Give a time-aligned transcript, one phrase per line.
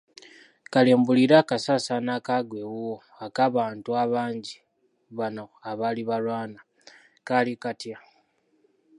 [0.71, 4.55] Kale mbuulira akasaasaano akaagwa ewuwo ak’abantu abangi
[5.17, 6.59] bano abaali balwana;
[7.27, 7.97] kaali katya?